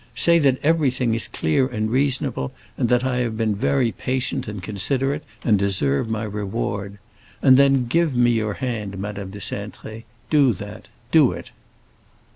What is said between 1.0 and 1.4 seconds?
is